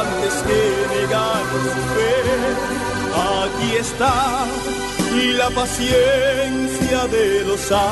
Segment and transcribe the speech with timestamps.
[0.00, 0.86] antes que.
[3.18, 4.46] Aquí está
[5.38, 7.86] la paciencia de los santos.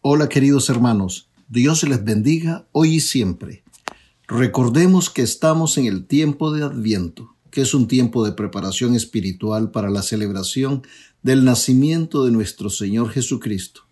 [0.00, 3.64] Hola queridos hermanos, Dios les bendiga hoy y siempre.
[4.28, 9.70] Recordemos que estamos en el tiempo de Adviento, que es un tiempo de preparación espiritual
[9.70, 10.82] para la celebración
[11.22, 13.85] del nacimiento de nuestro Señor Jesucristo.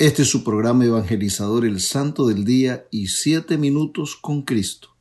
[0.00, 4.96] Este es su programa evangelizador El Santo del Día y Siete Minutos con Cristo.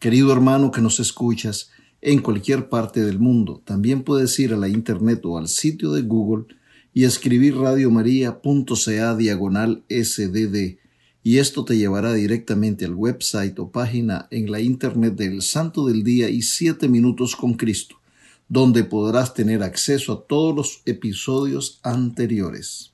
[0.00, 4.66] Querido hermano que nos escuchas en cualquier parte del mundo, también puedes ir a la
[4.66, 6.46] internet o al sitio de Google
[6.92, 10.76] y escribir radiomaria.ca diagonal sdd
[11.22, 16.02] y esto te llevará directamente al website o página en la internet del Santo del
[16.02, 18.00] Día y Siete Minutos con Cristo,
[18.48, 22.91] donde podrás tener acceso a todos los episodios anteriores.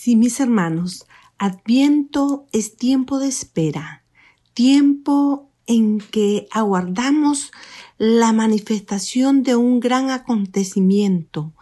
[0.00, 1.06] Sí, mis hermanos,
[1.38, 4.04] Adviento es tiempo de espera,
[4.54, 7.50] tiempo en que aguardamos
[7.98, 11.52] la manifestación de un gran acontecimiento,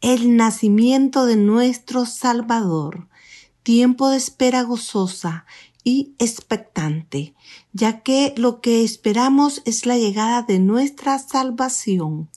[0.00, 3.06] el nacimiento de nuestro Salvador,
[3.62, 5.44] tiempo de espera gozosa
[5.84, 7.34] y expectante,
[7.74, 12.30] ya que lo que esperamos es la llegada de nuestra salvación.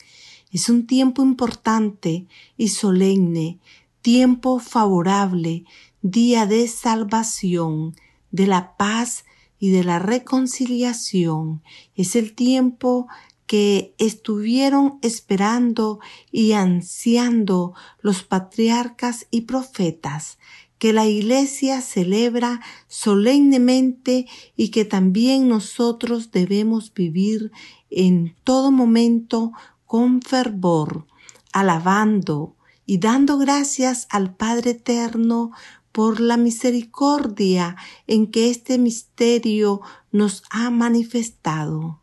[0.52, 2.26] Es un tiempo importante
[2.58, 3.60] y solemne,
[4.08, 5.66] tiempo favorable,
[6.02, 7.94] día de salvación,
[8.32, 9.26] de la paz
[9.60, 11.62] y de la reconciliación.
[11.94, 13.08] Es el tiempo
[13.48, 16.00] que estuvieron esperando
[16.32, 20.38] y ansiando los patriarcas y profetas,
[20.78, 24.26] que la Iglesia celebra solemnemente
[24.56, 27.52] y que también nosotros debemos vivir
[27.90, 29.52] en todo momento
[29.86, 31.08] con fervor,
[31.52, 32.57] alabando
[32.88, 35.52] y dando gracias al Padre Eterno
[35.92, 37.76] por la misericordia
[38.08, 39.82] en que este misterio
[40.12, 42.02] nos ha manifestado.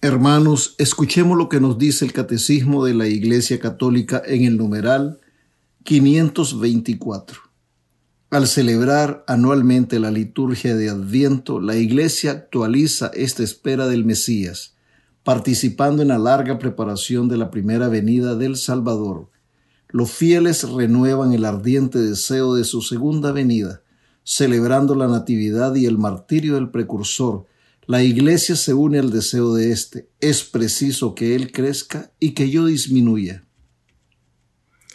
[0.00, 5.18] Hermanos, escuchemos lo que nos dice el Catecismo de la Iglesia Católica en el numeral
[5.82, 7.40] 524.
[8.30, 14.75] Al celebrar anualmente la liturgia de Adviento, la Iglesia actualiza esta espera del Mesías,
[15.26, 19.28] participando en la larga preparación de la primera venida del Salvador.
[19.88, 23.82] Los fieles renuevan el ardiente deseo de su segunda venida,
[24.22, 27.46] celebrando la Natividad y el martirio del precursor,
[27.88, 30.08] la iglesia se une al deseo de éste.
[30.20, 33.44] Es preciso que Él crezca y que yo disminuya.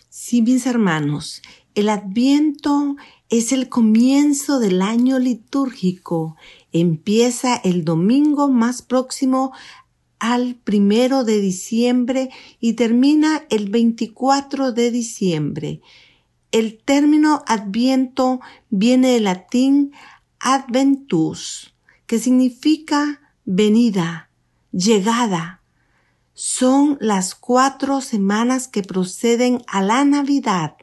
[0.07, 1.41] Sí, mis hermanos,
[1.75, 2.95] el adviento
[3.29, 6.35] es el comienzo del año litúrgico.
[6.73, 9.53] Empieza el domingo más próximo
[10.21, 15.81] al primero de diciembre y termina el 24 de diciembre.
[16.51, 18.39] El término adviento
[18.69, 19.93] viene del latín
[20.39, 21.73] adventus
[22.05, 24.29] que significa venida,
[24.71, 25.63] llegada.
[26.35, 30.75] Son las cuatro semanas que proceden a la Navidad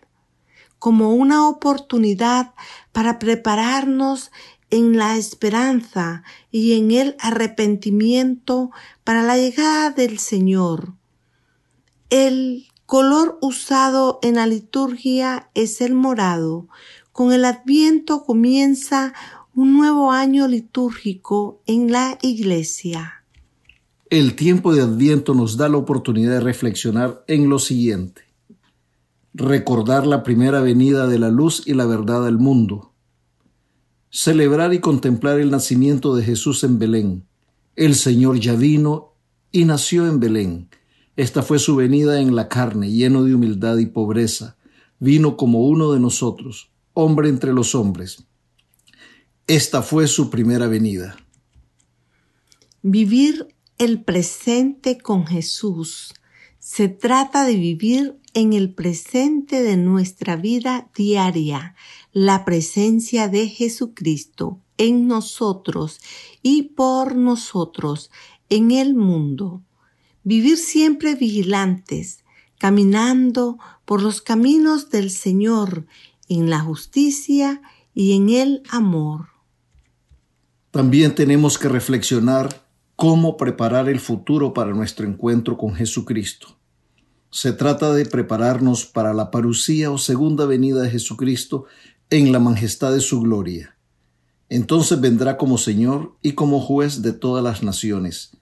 [0.80, 2.54] como una oportunidad
[2.90, 4.32] para prepararnos
[4.70, 8.70] en la esperanza y en el arrepentimiento
[9.04, 10.94] para la llegada del Señor.
[12.10, 16.68] El color usado en la liturgia es el morado.
[17.12, 19.12] Con el adviento comienza
[19.54, 23.24] un nuevo año litúrgico en la Iglesia.
[24.08, 28.22] El tiempo de Adviento nos da la oportunidad de reflexionar en lo siguiente.
[29.34, 32.94] Recordar la primera venida de la luz y la verdad al mundo.
[34.10, 37.24] Celebrar y contemplar el nacimiento de Jesús en Belén.
[37.76, 39.14] El Señor ya vino
[39.52, 40.68] y nació en Belén.
[41.16, 44.56] Esta fue su venida en la carne, lleno de humildad y pobreza.
[44.98, 48.24] Vino como uno de nosotros, hombre entre los hombres
[49.46, 51.16] Esta fue su primera venida.
[52.82, 56.14] Vivir el presente con Jesús.
[56.58, 61.74] Se trata de vivir en el presente de nuestra vida diaria,
[62.12, 66.00] la presencia de Jesucristo en nosotros
[66.42, 68.10] y por nosotros
[68.48, 69.62] en el mundo.
[70.24, 72.24] Vivir siempre vigilantes,
[72.58, 75.86] caminando por los caminos del Señor
[76.28, 77.62] en la justicia
[77.94, 79.28] y en el amor.
[80.70, 86.58] También tenemos que reflexionar cómo preparar el futuro para nuestro encuentro con Jesucristo.
[87.30, 91.66] Se trata de prepararnos para la parucía o segunda venida de Jesucristo
[92.10, 93.76] en la majestad de su gloria.
[94.48, 98.32] Entonces vendrá como Señor y como juez de todas las naciones,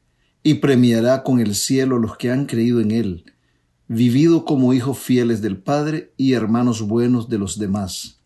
[0.42, 3.32] y premiará con el cielo los que han creído en Él,
[3.88, 8.20] vivido como hijos fieles del Padre y hermanos buenos de los demás.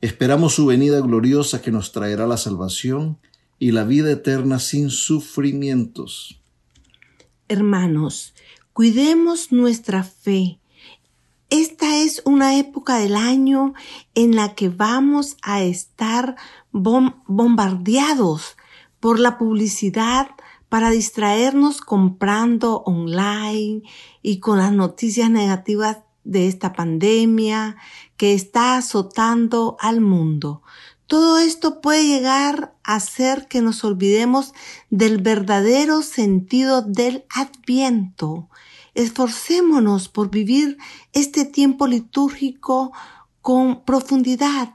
[0.00, 3.18] Esperamos su venida gloriosa que nos traerá la salvación
[3.58, 6.40] y la vida eterna sin sufrimientos.
[7.48, 8.34] Hermanos,
[8.72, 10.58] cuidemos nuestra fe.
[11.50, 13.74] Esta es una época del año
[14.14, 16.36] en la que vamos a estar
[16.70, 18.56] bombardeados
[19.00, 20.28] por la publicidad
[20.68, 23.82] para distraernos comprando online
[24.22, 27.76] y con las noticias negativas de esta pandemia
[28.16, 30.62] que está azotando al mundo.
[31.08, 34.54] Todo esto puede llegar a hacer que nos olvidemos
[34.90, 38.48] del verdadero sentido del adviento.
[38.94, 40.78] Esforcémonos por vivir
[41.12, 42.92] este tiempo litúrgico
[43.40, 44.74] con profundidad,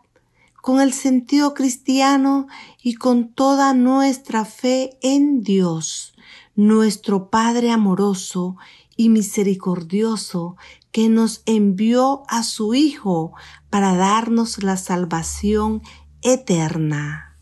[0.62, 2.48] con el sentido cristiano
[2.82, 6.16] y con toda nuestra fe en Dios,
[6.56, 8.58] nuestro Padre amoroso
[8.98, 10.56] y misericordioso,
[10.92, 13.34] que nos envió a su Hijo
[13.70, 15.82] para darnos la salvación
[16.22, 17.38] eterna.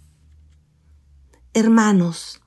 [1.54, 2.43] Hermanos,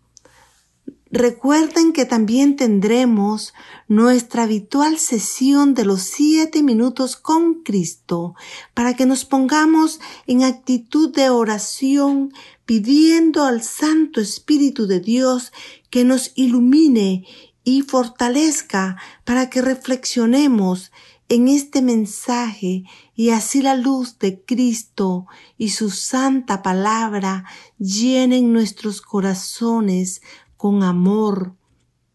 [1.17, 3.55] recuerden que también tendremos
[3.89, 8.35] nuestra habitual sesión de los siete minutos con Cristo
[8.75, 12.33] para que nos pongamos en actitud de oración
[12.65, 15.53] pidiendo al Santo Espíritu de Dios
[15.91, 17.25] que nos ilumine
[17.65, 20.93] y fortalezca para que reflexionemos
[21.29, 22.85] en este mensaje
[23.17, 25.27] y así la luz de Cristo
[25.59, 27.45] y su santa palabra
[27.79, 30.23] llenen nuestros corazones
[30.57, 31.55] con amor,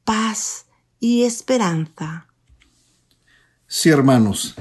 [0.03, 0.65] paz
[0.99, 2.27] y esperanza.
[3.67, 4.55] Sí, hermanos,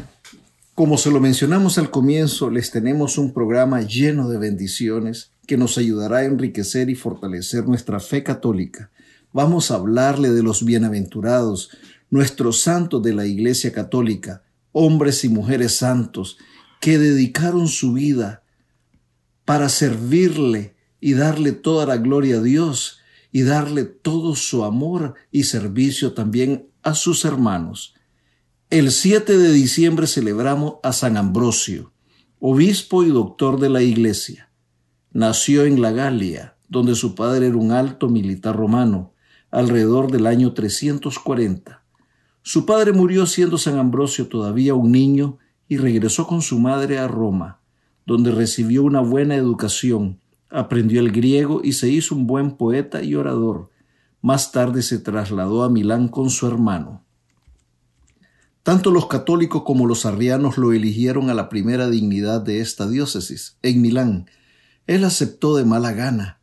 [0.75, 5.77] como se lo mencionamos al comienzo, les tenemos un programa lleno de bendiciones que nos
[5.79, 8.91] ayudará a enriquecer y fortalecer nuestra fe católica.
[9.32, 11.71] Vamos a hablarle de los bienaventurados,
[12.09, 14.43] nuestros santos de la Iglesia Católica,
[14.73, 16.38] hombres y mujeres santos
[16.81, 18.43] que dedicaron su vida
[19.44, 23.00] para servirle y darle toda la gloria a Dios
[23.32, 27.94] y darle todo su amor y servicio también a sus hermanos.
[28.71, 31.93] El 7 de diciembre celebramos a San Ambrosio,
[32.38, 34.50] obispo y doctor de la Iglesia.
[35.12, 39.12] Nació en la Galia, donde su padre era un alto militar romano,
[39.50, 41.82] alrededor del año 340.
[42.43, 45.38] Su padre murió siendo San Ambrosio todavía un niño
[45.69, 47.61] y regresó con su madre a Roma,
[48.06, 50.19] donde recibió una buena educación,
[50.51, 53.71] aprendió el griego y se hizo un buen poeta y orador.
[54.21, 57.05] Más tarde se trasladó a Milán con su hermano.
[58.63, 63.57] Tanto los católicos como los arrianos lo eligieron a la primera dignidad de esta diócesis,
[63.63, 64.27] en Milán.
[64.87, 66.41] Él aceptó de mala gana,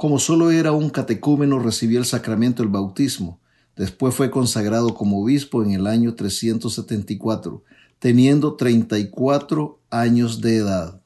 [0.00, 3.38] como solo era un catecúmeno, recibió el sacramento del bautismo.
[3.76, 7.62] Después fue consagrado como obispo en el año 374,
[7.98, 10.99] teniendo 34 años de edad.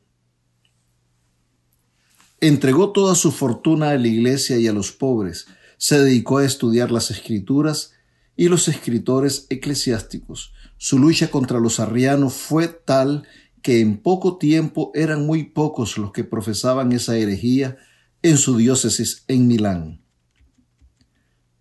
[2.45, 5.47] Entregó toda su fortuna a la iglesia y a los pobres,
[5.79, 7.93] se dedicó a estudiar las escrituras
[8.37, 10.53] y los escritores eclesiásticos.
[10.77, 13.27] Su lucha contra los arrianos fue tal
[13.63, 17.79] que en poco tiempo eran muy pocos los que profesaban esa herejía
[18.21, 20.03] en su diócesis en Milán.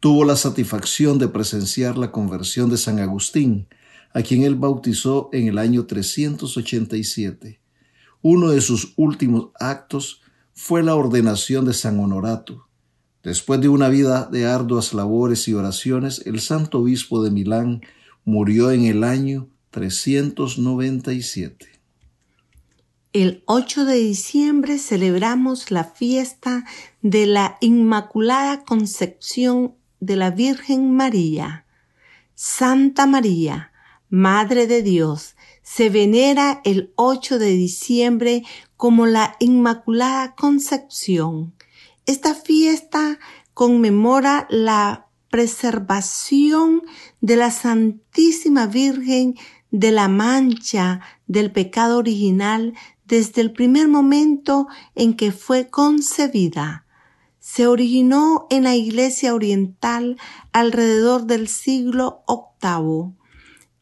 [0.01, 3.69] Tuvo la satisfacción de presenciar la conversión de San Agustín,
[4.13, 7.61] a quien él bautizó en el año 387.
[8.21, 10.19] Uno de sus últimos actos
[10.53, 12.67] fue la ordenación de San Honorato.
[13.23, 17.81] Después de una vida de arduas labores y oraciones, el santo obispo de Milán
[18.25, 21.67] murió en el año 397.
[23.13, 26.65] El 8 de diciembre celebramos la fiesta
[27.01, 31.65] de la Inmaculada Concepción de la Virgen María.
[32.35, 33.71] Santa María,
[34.09, 35.32] Madre de Dios,
[35.63, 38.43] se venera el 8 de diciembre
[38.77, 41.55] como la Inmaculada Concepción.
[42.05, 43.17] Esta fiesta
[43.53, 46.83] conmemora la preservación
[47.21, 49.35] de la Santísima Virgen
[49.71, 56.85] de la mancha del pecado original desde el primer momento en que fue concebida.
[57.39, 60.17] Se originó en la Iglesia Oriental
[60.51, 63.22] alrededor del siglo VIII.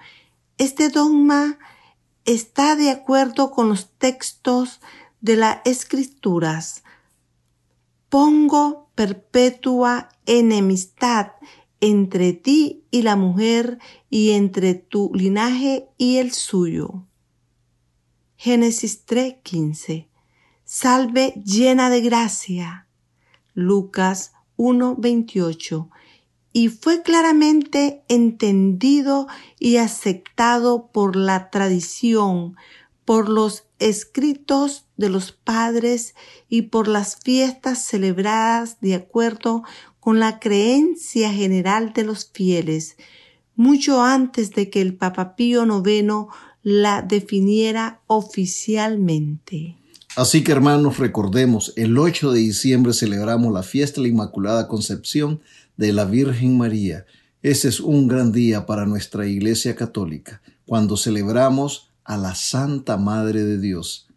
[0.57, 1.59] Este dogma
[2.23, 4.79] está de acuerdo con los textos
[5.19, 6.85] de las Escrituras.
[8.07, 11.33] Pongo perpetua enemistad
[11.81, 13.79] entre ti y la mujer
[14.09, 17.03] y entre tu linaje y el suyo.
[18.43, 20.09] Génesis 3:15.
[20.65, 22.87] Salve llena de gracia.
[23.53, 25.89] Lucas 1:28
[26.51, 29.27] y fue claramente entendido
[29.59, 32.57] y aceptado por la tradición,
[33.05, 36.13] por los escritos de los padres
[36.49, 39.63] y por las fiestas celebradas de acuerdo
[40.01, 42.97] con la creencia general de los fieles,
[43.55, 46.27] mucho antes de que el Papa Pío IX
[46.63, 49.77] la definiera oficialmente.
[50.15, 55.41] Así que hermanos, recordemos, el 8 de diciembre celebramos la fiesta de la Inmaculada Concepción
[55.75, 57.05] de la Virgen María.
[57.41, 63.43] Ese es un gran día para nuestra Iglesia Católica, cuando celebramos a la Santa Madre
[63.43, 64.07] de Dios.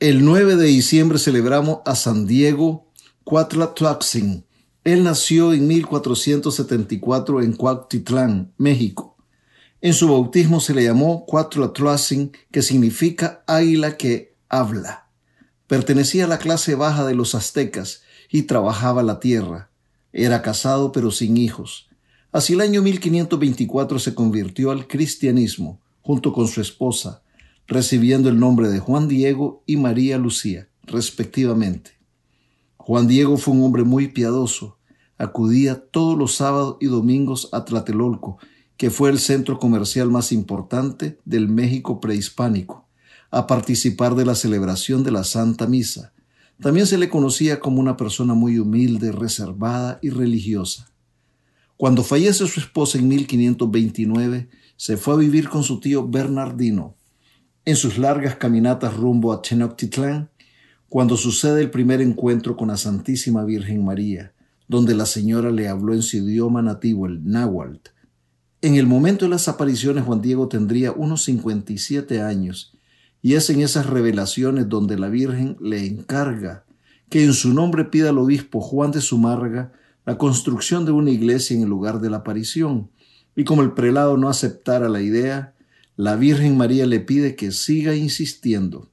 [0.00, 2.86] El 9 de diciembre celebramos a San Diego
[3.24, 4.44] Cuatlatlaxin.
[4.84, 9.17] Él nació en 1474 en Cuautitlán, México.
[9.80, 15.08] En su bautismo se le llamó Cuatlatlaxin, que significa águila que habla.
[15.68, 19.70] Pertenecía a la clase baja de los aztecas y trabajaba la tierra.
[20.12, 21.88] Era casado pero sin hijos.
[22.32, 27.22] Hacia el año 1524 se convirtió al cristianismo junto con su esposa,
[27.66, 31.92] recibiendo el nombre de Juan Diego y María Lucía, respectivamente.
[32.78, 34.78] Juan Diego fue un hombre muy piadoso.
[35.18, 38.38] Acudía todos los sábados y domingos a Tlatelolco,
[38.78, 42.88] que fue el centro comercial más importante del México prehispánico,
[43.30, 46.12] a participar de la celebración de la Santa Misa,
[46.62, 50.90] también se le conocía como una persona muy humilde, reservada y religiosa.
[51.76, 56.96] Cuando fallece su esposa en 1529, se fue a vivir con su tío Bernardino.
[57.64, 60.30] En sus largas caminatas rumbo a Tenochtitlán,
[60.88, 64.32] cuando sucede el primer encuentro con la Santísima Virgen María,
[64.68, 67.97] donde la señora le habló en su idioma nativo, el náhuatl.
[68.60, 72.76] En el momento de las apariciones, Juan Diego tendría unos 57 años
[73.22, 76.64] y es en esas revelaciones donde la Virgen le encarga
[77.08, 79.72] que en su nombre pida al obispo Juan de Sumarga
[80.04, 82.90] la construcción de una iglesia en el lugar de la aparición.
[83.36, 85.54] Y como el prelado no aceptara la idea,
[85.94, 88.90] la Virgen María le pide que siga insistiendo.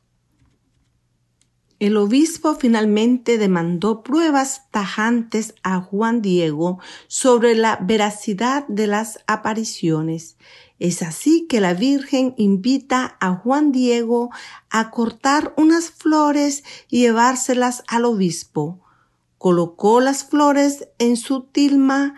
[1.85, 10.35] El obispo finalmente demandó pruebas tajantes a Juan Diego sobre la veracidad de las apariciones
[10.79, 14.29] es así que la Virgen invita a Juan Diego
[14.69, 18.81] a cortar unas flores y llevárselas al obispo.
[19.37, 22.15] Colocó las flores en su tilma,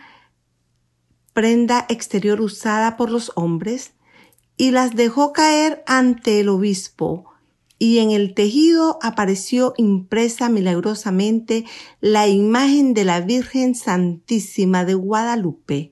[1.33, 3.93] prenda exterior usada por los hombres,
[4.55, 7.31] y las dejó caer ante el obispo,
[7.79, 11.65] y en el tejido apareció impresa milagrosamente
[12.01, 15.91] la imagen de la Virgen Santísima de Guadalupe.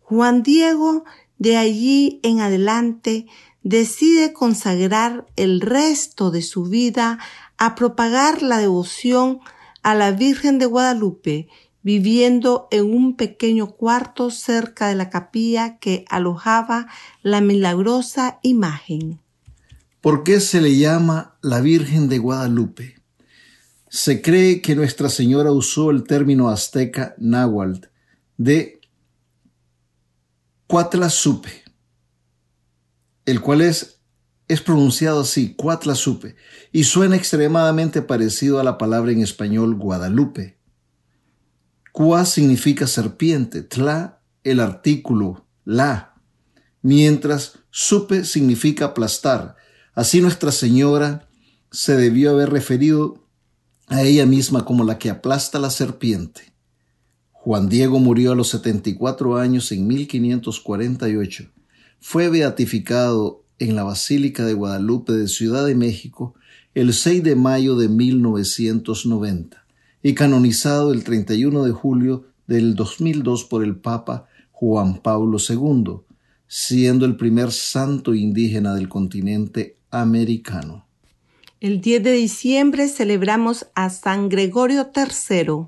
[0.00, 1.04] Juan Diego
[1.38, 3.26] de allí en adelante
[3.62, 7.18] decide consagrar el resto de su vida
[7.58, 9.40] a propagar la devoción
[9.82, 11.48] a la Virgen de Guadalupe,
[11.82, 16.88] viviendo en un pequeño cuarto cerca de la capilla que alojaba
[17.22, 19.20] la milagrosa imagen.
[20.00, 22.96] ¿Por qué se le llama la Virgen de Guadalupe?
[23.88, 27.88] Se cree que Nuestra Señora usó el término azteca náhuatl
[28.38, 28.80] de
[30.66, 31.64] Cuatlasupe,
[33.26, 34.00] el cual es,
[34.48, 36.36] es pronunciado así, Cuatlasupe,
[36.72, 40.58] y suena extremadamente parecido a la palabra en español Guadalupe.
[41.92, 46.14] Cua significa serpiente, tla el artículo, la,
[46.80, 49.56] mientras supe significa aplastar.
[49.94, 51.28] Así Nuestra Señora
[51.70, 53.26] se debió haber referido
[53.88, 56.52] a ella misma como la que aplasta la serpiente.
[57.32, 61.50] Juan Diego murió a los 74 años en 1548.
[61.98, 66.34] Fue beatificado en la Basílica de Guadalupe de Ciudad de México
[66.74, 69.64] el 6 de mayo de 1990
[70.02, 76.02] y canonizado el 31 de julio del 2002 por el Papa Juan Pablo II,
[76.46, 80.86] siendo el primer santo indígena del continente americano.
[81.60, 85.66] El 10 de diciembre celebramos a San Gregorio III.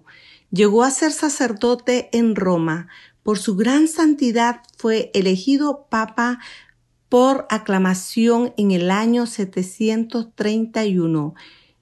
[0.50, 2.88] Llegó a ser sacerdote en Roma.
[3.22, 6.38] Por su gran santidad fue elegido papa
[7.10, 11.34] por aclamación en el año 731,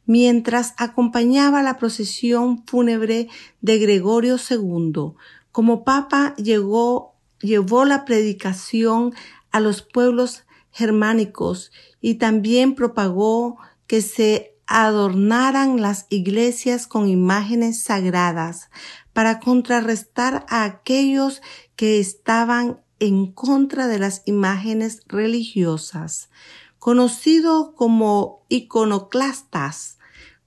[0.06, 3.28] mientras acompañaba la procesión fúnebre
[3.60, 5.12] de Gregorio II.
[5.52, 9.14] Como papa llegó, llevó la predicación
[9.52, 10.42] a los pueblos
[10.72, 11.70] germánicos
[12.00, 18.70] y también propagó que se adornaran las iglesias con imágenes sagradas
[19.12, 21.42] para contrarrestar a aquellos
[21.74, 26.30] que estaban en contra de las imágenes religiosas.
[26.78, 29.98] Conocido como iconoclastas,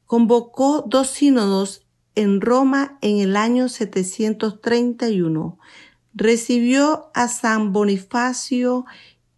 [0.06, 5.60] convocó dos sínodos en Roma en el año 731.
[6.14, 8.86] Recibió a San Bonifacio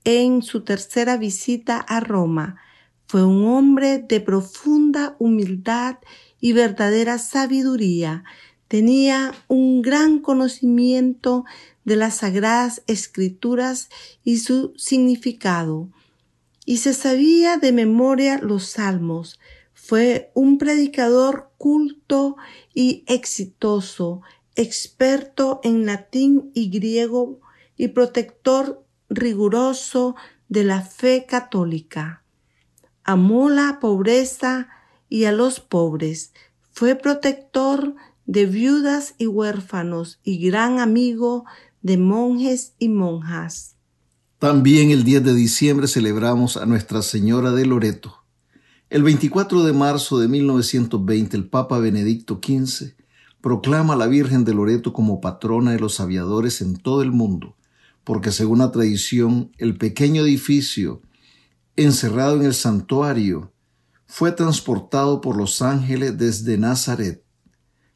[0.05, 2.61] en su tercera visita a Roma.
[3.07, 5.97] Fue un hombre de profunda humildad
[6.39, 8.23] y verdadera sabiduría.
[8.67, 11.45] Tenía un gran conocimiento
[11.83, 13.89] de las sagradas escrituras
[14.23, 15.89] y su significado,
[16.65, 19.39] y se sabía de memoria los salmos.
[19.73, 22.37] Fue un predicador culto
[22.73, 24.21] y exitoso,
[24.55, 27.39] experto en latín y griego
[27.77, 30.15] y protector riguroso
[30.49, 32.23] de la fe católica.
[33.03, 34.67] Amó la pobreza
[35.09, 36.33] y a los pobres.
[36.71, 37.95] Fue protector
[38.25, 41.45] de viudas y huérfanos y gran amigo
[41.81, 43.75] de monjes y monjas.
[44.39, 48.25] También el 10 de diciembre celebramos a Nuestra Señora de Loreto.
[48.89, 52.95] El 24 de marzo de 1920 el Papa Benedicto XV
[53.41, 57.55] proclama a la Virgen de Loreto como patrona de los aviadores en todo el mundo,
[58.05, 61.01] porque según la tradición el pequeño edificio
[61.75, 63.51] encerrado en el santuario
[64.05, 67.25] fue transportado por los ángeles desde Nazaret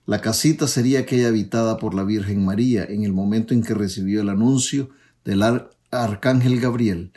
[0.10, 4.22] la casita sería aquella habitada por la Virgen María en el momento en que recibió
[4.22, 4.90] el anuncio
[5.24, 5.44] del
[5.92, 7.12] arcángel Gabriel.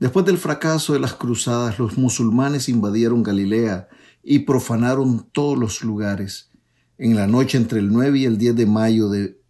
[0.00, 3.88] Después del fracaso de las cruzadas, los musulmanes invadieron Galilea
[4.24, 6.50] y profanaron todos los lugares.
[6.98, 9.40] En la noche entre el 9 y el 10 de mayo de,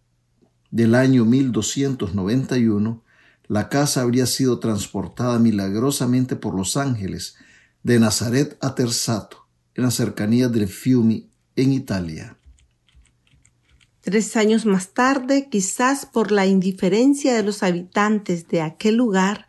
[0.71, 3.03] del año 1291,
[3.47, 7.35] la casa habría sido transportada milagrosamente por los ángeles
[7.83, 12.37] de Nazaret a Terzato, en las cercanías del Fiumi, en Italia.
[14.01, 19.47] Tres años más tarde, quizás por la indiferencia de los habitantes de aquel lugar,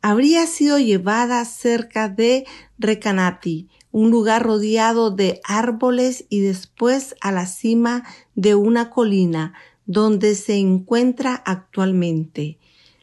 [0.00, 2.46] habría sido llevada cerca de
[2.78, 8.04] Recanati, un lugar rodeado de árboles y después a la cima
[8.34, 9.54] de una colina
[9.88, 12.58] donde se encuentra actualmente.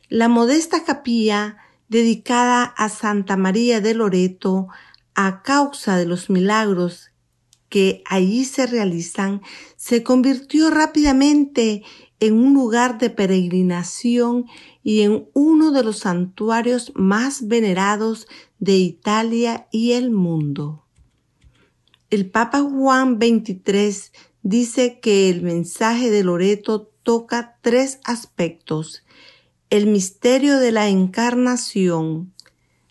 [0.08, 1.58] La modesta capilla
[1.90, 4.68] dedicada a Santa María de Loreto,
[5.16, 7.12] a causa de los milagros
[7.70, 9.42] que allí se realizan
[9.76, 11.84] se convirtió rápidamente
[12.20, 14.46] en un lugar de peregrinación
[14.84, 18.28] y en uno de los santuarios más venerados
[18.60, 20.86] de Italia y el mundo.
[22.12, 24.12] El Papa Juan XXIII
[24.46, 29.04] dice que el mensaje de Loreto toca tres aspectos,
[29.72, 32.32] el misterio de la encarnación,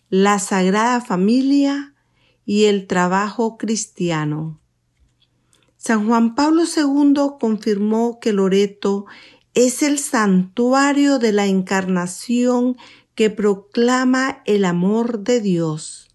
[0.09, 1.95] la sagrada familia
[2.45, 4.59] y el trabajo cristiano.
[5.77, 9.05] San Juan Pablo II confirmó que Loreto
[9.53, 12.75] es el santuario de la encarnación
[13.15, 16.09] que proclama el amor de Dios,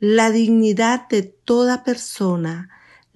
[0.00, 2.70] la dignidad de toda persona,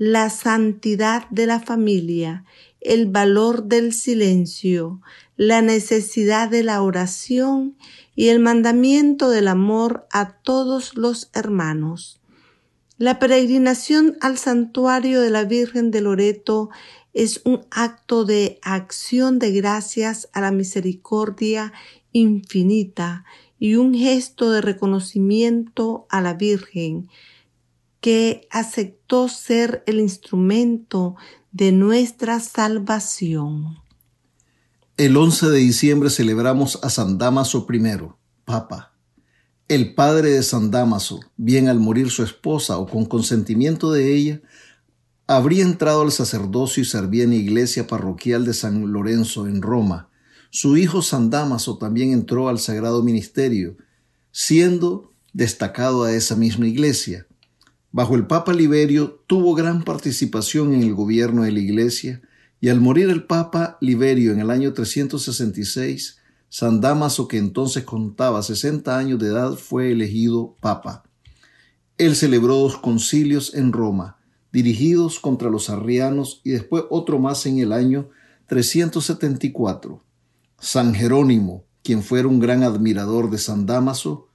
[0.05, 2.45] la santidad de la familia,
[2.81, 5.01] el valor del silencio,
[5.37, 7.77] la necesidad de la oración
[8.17, 12.21] y el mandamiento del amor a todos los hermanos.
[12.99, 16.71] La peregrinación al santuario de la Virgen de Loreto
[17.15, 21.73] es un acto de acción de gracias a la misericordia
[22.11, 23.25] infinita
[23.57, 27.09] y un gesto de reconocimiento a la Virgen
[28.03, 31.17] que aceptó ser el instrumento
[31.51, 33.79] de nuestra salvación.
[34.99, 37.81] El 11 de diciembre celebramos a San Damaso I,
[38.45, 38.93] Papa
[39.75, 44.43] el padre de San Damaso, bien al morir su esposa o con consentimiento de ella,
[45.27, 50.11] habría entrado al sacerdocio y servía en la iglesia parroquial de San Lorenzo en Roma.
[50.51, 53.79] Su hijo San Damaso también entró al sagrado ministerio,
[54.31, 57.27] siendo destacado a esa misma iglesia.
[57.94, 62.22] Bajo el Papa Liberio tuvo gran participación en el gobierno de la Iglesia
[62.59, 68.42] y al morir el Papa Liberio en el año 366, San Damaso, que entonces contaba
[68.42, 71.02] 60 años de edad, fue elegido Papa.
[71.98, 74.16] Él celebró dos concilios en Roma,
[74.52, 78.09] dirigidos contra los arrianos y después otro más en el año
[78.46, 80.02] 374.
[80.59, 84.28] San Jerónimo, quien fuera un gran admirador de San Damaso,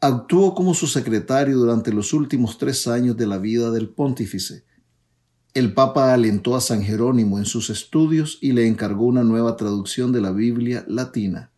[0.00, 4.64] actuó como su secretario durante los últimos tres años de la vida del pontífice.
[5.52, 10.10] El Papa alentó a San Jerónimo en sus estudios y le encargó una nueva traducción
[10.12, 11.50] de la Biblia latina.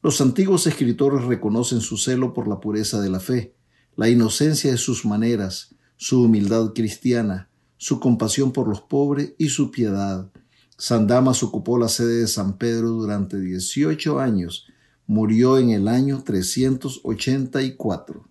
[0.00, 3.54] Los antiguos escritores reconocen su celo por la pureza de la fe,
[3.94, 9.70] la inocencia de sus maneras, su humildad cristiana, su compasión por los pobres y su
[9.70, 10.30] piedad.
[10.78, 14.66] San Damas ocupó la sede de San Pedro durante 18 años
[15.06, 18.28] murió en el año 384.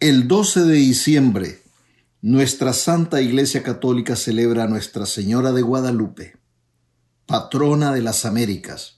[0.00, 1.62] El 12 de diciembre,
[2.22, 6.36] nuestra Santa Iglesia Católica celebra a Nuestra Señora de Guadalupe,
[7.26, 8.96] patrona de las Américas.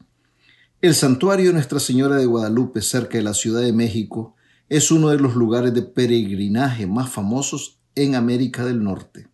[0.81, 4.37] El santuario de Nuestra Señora de Guadalupe, cerca de la Ciudad de México,
[4.69, 9.29] es uno de los lugares de peregrinaje más famosos en América del Norte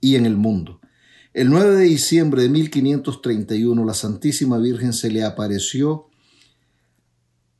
[0.00, 0.79] y en el mundo.
[1.32, 6.08] El 9 de diciembre de 1531 la Santísima Virgen se le apareció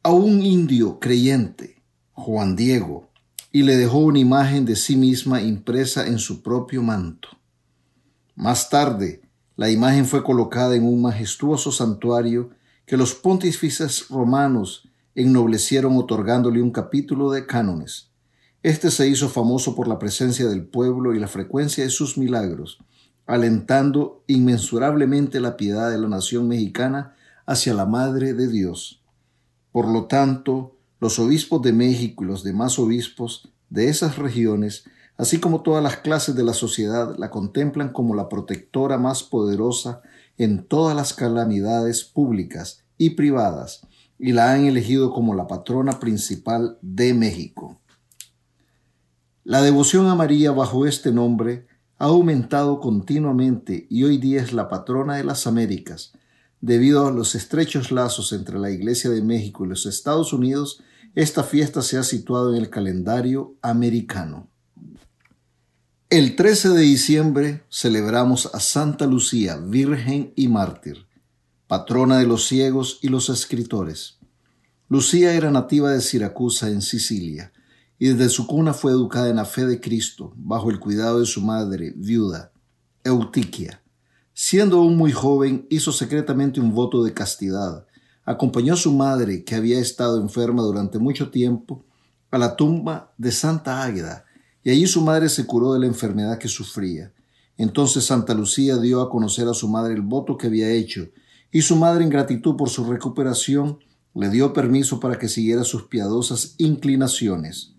[0.03, 1.81] a un indio creyente,
[2.13, 3.11] Juan Diego,
[3.53, 7.29] y le dejó una imagen de sí misma impresa en su propio manto.
[8.35, 9.23] Más tarde,
[9.55, 12.51] la imagen fue colocada en un majestuoso santuario
[12.87, 18.11] que los pontífices romanos ennoblecieron otorgándole un capítulo de cánones.
[18.65, 22.81] Este se hizo famoso por la presencia del pueblo y la frecuencia de sus milagros,
[23.31, 27.15] alentando inmensurablemente la piedad de la nación mexicana
[27.47, 29.05] hacia la Madre de Dios.
[29.71, 34.83] Por lo tanto, los obispos de México y los demás obispos de esas regiones,
[35.17, 40.03] así como todas las clases de la sociedad, la contemplan como la protectora más poderosa
[40.37, 43.87] en todas las calamidades públicas y privadas,
[44.19, 47.81] y la han elegido como la patrona principal de México.
[49.45, 51.70] La devoción a María bajo este nombre
[52.01, 56.13] ha aumentado continuamente y hoy día es la patrona de las Américas.
[56.63, 60.83] Debido a los estrechos lazos entre la Iglesia de México y los Estados Unidos,
[61.15, 64.49] esta fiesta se ha situado en el calendario americano.
[66.09, 71.07] El 13 de diciembre celebramos a Santa Lucía, Virgen y Mártir,
[71.67, 74.17] patrona de los ciegos y los escritores.
[74.89, 77.53] Lucía era nativa de Siracusa, en Sicilia,
[78.03, 81.27] y desde su cuna fue educada en la fe de Cristo, bajo el cuidado de
[81.27, 82.51] su madre, viuda,
[83.05, 83.83] Eutiquia.
[84.33, 87.87] Siendo aún muy joven, hizo secretamente un voto de castidad.
[88.25, 91.85] Acompañó a su madre, que había estado enferma durante mucho tiempo,
[92.31, 94.25] a la tumba de Santa Águeda,
[94.65, 97.13] y allí su madre se curó de la enfermedad que sufría.
[97.59, 101.11] Entonces Santa Lucía dio a conocer a su madre el voto que había hecho,
[101.53, 103.79] y su madre, en gratitud por su recuperación,
[104.15, 107.75] le dio permiso para que siguiera sus piadosas inclinaciones.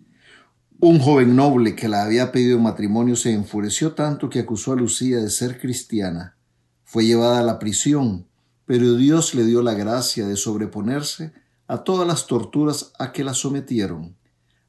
[0.83, 5.17] Un joven noble que la había pedido matrimonio se enfureció tanto que acusó a Lucía
[5.19, 6.37] de ser cristiana.
[6.83, 8.25] Fue llevada a la prisión,
[8.65, 11.33] pero Dios le dio la gracia de sobreponerse
[11.67, 14.15] a todas las torturas a que la sometieron.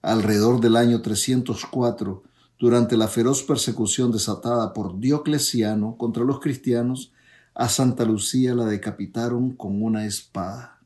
[0.03, 2.23] Alrededor del año 304,
[2.59, 7.11] durante la feroz persecución desatada por Diocleciano contra los cristianos,
[7.55, 10.79] a Santa Lucía la decapitaron con una espada.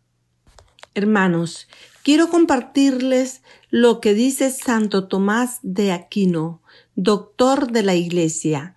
[0.95, 1.69] Hermanos,
[2.05, 6.63] quiero compartirles lo que dice Santo Tomás de Aquino,
[6.95, 8.77] doctor de la Iglesia.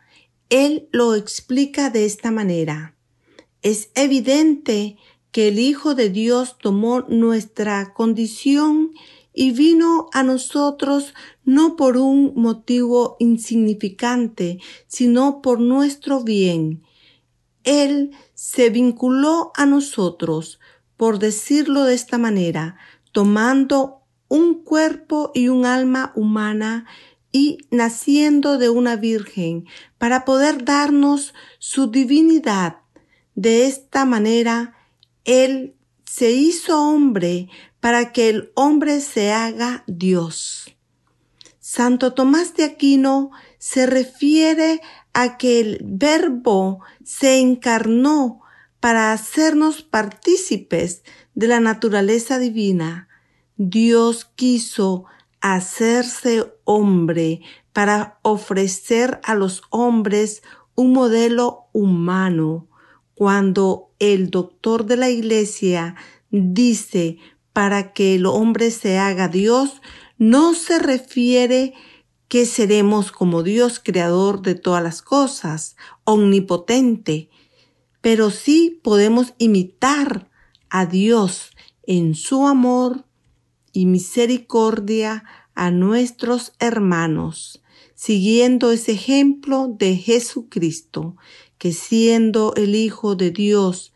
[0.49, 2.95] Él lo explica de esta manera.
[3.61, 4.97] Es evidente
[5.31, 8.91] que el Hijo de Dios tomó nuestra condición
[9.33, 11.13] y vino a nosotros
[11.45, 16.83] no por un motivo insignificante, sino por nuestro bien.
[17.63, 20.59] Él se vinculó a nosotros,
[20.97, 22.77] por decirlo de esta manera,
[23.11, 23.98] tomando
[24.29, 26.85] un cuerpo y un alma humana
[27.31, 29.65] y naciendo de una virgen
[29.97, 32.77] para poder darnos su divinidad.
[33.35, 34.75] De esta manera,
[35.25, 40.75] Él se hizo hombre para que el hombre se haga Dios.
[41.59, 44.81] Santo Tomás de Aquino se refiere
[45.13, 48.41] a que el verbo se encarnó
[48.79, 51.03] para hacernos partícipes
[51.35, 53.08] de la naturaleza divina.
[53.61, 55.03] Dios quiso
[55.41, 57.41] hacerse hombre
[57.73, 60.43] para ofrecer a los hombres
[60.75, 62.69] un modelo humano.
[63.15, 65.97] Cuando el doctor de la iglesia
[66.31, 67.17] dice
[67.51, 69.81] para que el hombre se haga Dios,
[70.17, 71.73] no se refiere
[72.29, 77.29] que seremos como Dios creador de todas las cosas, omnipotente,
[77.99, 80.29] pero sí podemos imitar
[80.69, 81.51] a Dios
[81.83, 83.08] en su amor
[83.73, 85.23] y misericordia
[85.55, 87.61] a nuestros hermanos,
[87.95, 91.17] siguiendo ese ejemplo de Jesucristo,
[91.57, 93.93] que siendo el Hijo de Dios,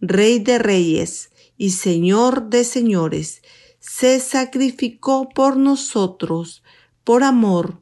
[0.00, 3.42] Rey de Reyes y Señor de Señores,
[3.80, 6.62] se sacrificó por nosotros,
[7.04, 7.80] por amor,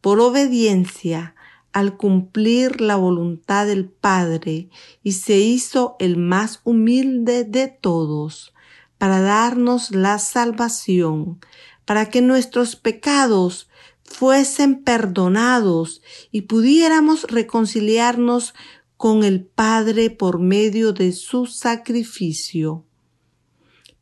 [0.00, 1.34] por obediencia,
[1.72, 4.68] al cumplir la voluntad del Padre,
[5.02, 8.52] y se hizo el más humilde de todos,
[9.00, 11.40] para darnos la salvación,
[11.86, 13.70] para que nuestros pecados
[14.04, 18.52] fuesen perdonados y pudiéramos reconciliarnos
[18.98, 22.84] con el Padre por medio de su sacrificio.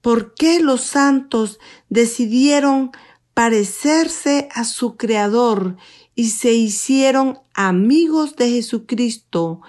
[0.00, 2.90] ¿Por qué los santos decidieron
[3.34, 5.76] parecerse a su Creador
[6.16, 9.61] y se hicieron amigos de Jesucristo,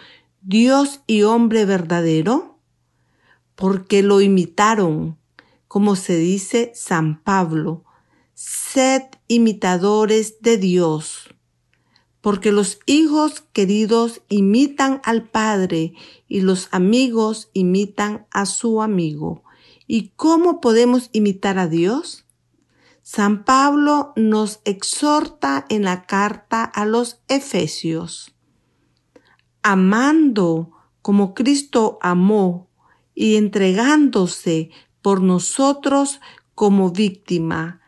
[0.42, 2.49] Dios y hombre verdadero?
[3.60, 5.18] Porque lo imitaron,
[5.68, 7.84] como se dice San Pablo,
[8.34, 11.36] sed imitadores de Dios.
[12.22, 15.92] Porque los hijos queridos imitan al Padre
[16.30, 19.44] y los amigos imitan a su amigo.
[19.88, 22.26] ¿Y cómo podemos imitar a Dios?
[23.02, 28.34] San Pablo nos exhorta en la carta a los Efesios,
[29.64, 32.69] amando como Cristo amó
[33.20, 34.70] y entregándose
[35.02, 36.22] por nosotros
[36.56, 37.82] como víctima.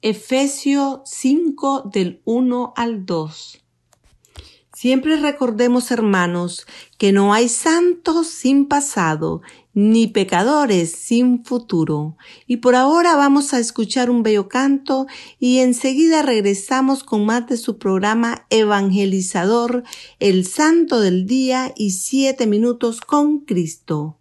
[0.00, 3.64] Efesio 5 del 1 al 2.
[4.72, 9.42] Siempre recordemos, hermanos, que no hay santos sin pasado,
[9.74, 12.16] ni pecadores sin futuro.
[12.46, 15.08] Y por ahora vamos a escuchar un bello canto
[15.40, 19.82] y enseguida regresamos con más de su programa evangelizador,
[20.20, 24.19] el santo del día y siete minutos con Cristo.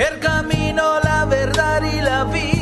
[0.00, 2.59] el camino, la verdad y la vida.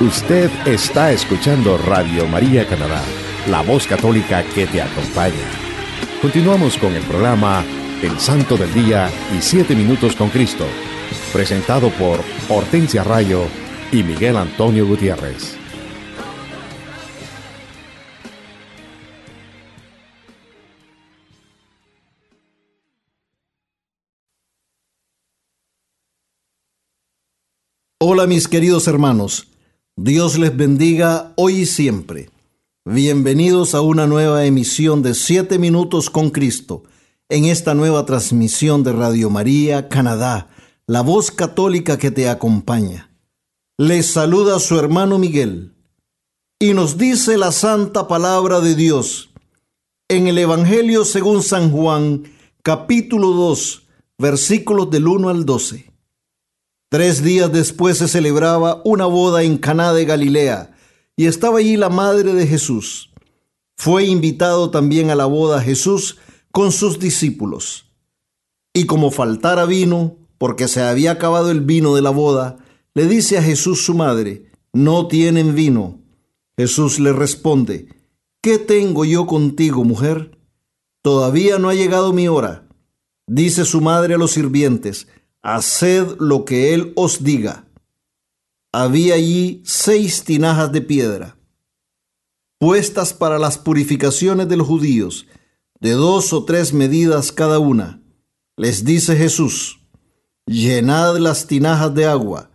[0.00, 3.02] Usted está escuchando Radio María Canadá,
[3.50, 5.34] la voz católica que te acompaña.
[6.22, 7.62] Continuamos con el programa
[8.00, 10.64] El Santo del Día y Siete Minutos con Cristo,
[11.34, 13.42] presentado por Hortensia Rayo
[13.92, 15.58] y Miguel Antonio Gutiérrez.
[27.98, 29.49] Hola mis queridos hermanos,
[30.02, 32.30] Dios les bendiga hoy y siempre.
[32.86, 36.84] Bienvenidos a una nueva emisión de 7 minutos con Cristo,
[37.28, 40.48] en esta nueva transmisión de Radio María, Canadá,
[40.86, 43.14] la voz católica que te acompaña.
[43.76, 45.74] Les saluda su hermano Miguel
[46.58, 49.28] y nos dice la santa palabra de Dios
[50.08, 52.22] en el Evangelio según San Juan,
[52.62, 53.82] capítulo 2,
[54.16, 55.89] versículos del 1 al 12.
[56.90, 60.76] Tres días después se celebraba una boda en Caná de Galilea,
[61.14, 63.12] y estaba allí la madre de Jesús.
[63.76, 66.18] Fue invitado también a la boda Jesús
[66.50, 67.92] con sus discípulos.
[68.74, 72.58] Y como faltara vino, porque se había acabado el vino de la boda,
[72.94, 76.00] le dice a Jesús su madre, no tienen vino.
[76.56, 77.86] Jesús le responde,
[78.42, 80.36] ¿qué tengo yo contigo, mujer?
[81.02, 82.66] Todavía no ha llegado mi hora.
[83.28, 85.06] Dice su madre a los sirvientes,
[85.42, 87.66] haced lo que él os diga.
[88.72, 91.36] Había allí seis tinajas de piedra,
[92.58, 95.26] puestas para las purificaciones de los judíos,
[95.80, 98.02] de dos o tres medidas cada una.
[98.56, 99.80] Les dice Jesús,
[100.46, 102.50] llenad las tinajas de agua,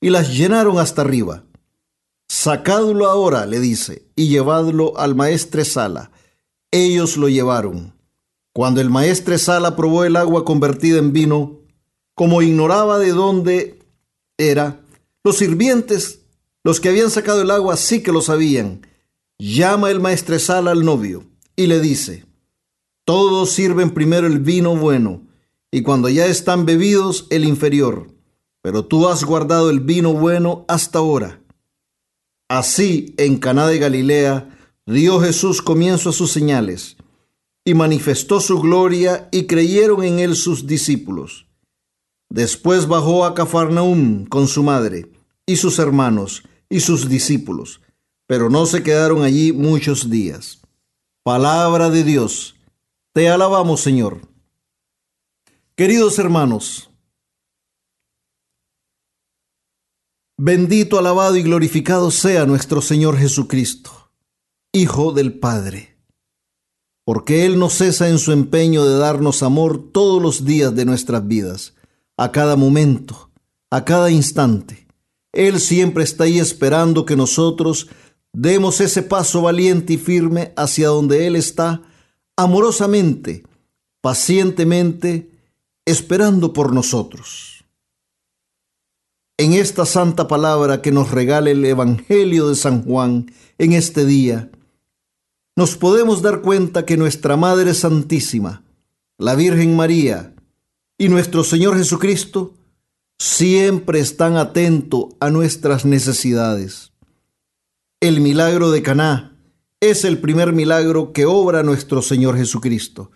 [0.00, 1.44] y las llenaron hasta arriba.
[2.28, 6.10] Sacadlo ahora, le dice, y llevadlo al maestre Sala.
[6.70, 7.94] Ellos lo llevaron.
[8.54, 11.59] Cuando el maestre Sala probó el agua convertida en vino,
[12.20, 13.78] como ignoraba de dónde
[14.36, 14.82] era,
[15.24, 16.20] los sirvientes,
[16.62, 18.86] los que habían sacado el agua, sí que lo sabían.
[19.38, 21.24] Llama el maestresala al novio
[21.56, 22.26] y le dice,
[23.06, 25.22] todos sirven primero el vino bueno
[25.70, 28.08] y cuando ya están bebidos el inferior,
[28.60, 31.40] pero tú has guardado el vino bueno hasta ahora.
[32.50, 36.98] Así en Caná de Galilea dio Jesús comienzo a sus señales
[37.64, 41.46] y manifestó su gloria y creyeron en él sus discípulos.
[42.30, 45.10] Después bajó a Cafarnaum con su madre
[45.46, 47.80] y sus hermanos y sus discípulos,
[48.28, 50.60] pero no se quedaron allí muchos días.
[51.24, 52.54] Palabra de Dios,
[53.12, 54.20] te alabamos Señor.
[55.74, 56.90] Queridos hermanos,
[60.38, 64.12] bendito, alabado y glorificado sea nuestro Señor Jesucristo,
[64.72, 65.98] Hijo del Padre,
[67.04, 71.26] porque Él no cesa en su empeño de darnos amor todos los días de nuestras
[71.26, 71.74] vidas
[72.20, 73.30] a cada momento,
[73.70, 74.86] a cada instante.
[75.32, 77.88] Él siempre está ahí esperando que nosotros
[78.34, 81.80] demos ese paso valiente y firme hacia donde Él está,
[82.36, 83.42] amorosamente,
[84.02, 85.30] pacientemente,
[85.86, 87.64] esperando por nosotros.
[89.38, 94.50] En esta santa palabra que nos regala el Evangelio de San Juan en este día,
[95.56, 98.62] nos podemos dar cuenta que nuestra Madre Santísima,
[99.16, 100.34] la Virgen María,
[101.00, 102.52] y nuestro Señor Jesucristo
[103.18, 106.92] siempre están atentos a nuestras necesidades.
[108.00, 109.34] El milagro de Caná
[109.80, 113.12] es el primer milagro que obra nuestro Señor Jesucristo.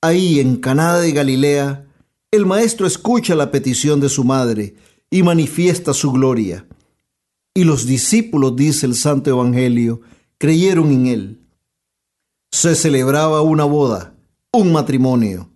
[0.00, 1.86] Ahí en Caná de Galilea,
[2.30, 4.76] el maestro escucha la petición de su madre
[5.10, 6.66] y manifiesta su gloria.
[7.52, 10.00] Y los discípulos, dice el Santo Evangelio,
[10.38, 11.40] creyeron en él.
[12.50, 14.14] Se celebraba una boda,
[14.50, 15.50] un matrimonio.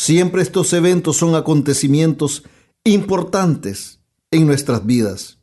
[0.00, 2.44] Siempre estos eventos son acontecimientos
[2.84, 5.40] importantes en nuestras vidas.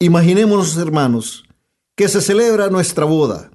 [0.00, 1.44] Imaginémonos, hermanos,
[1.96, 3.52] que se celebra nuestra boda.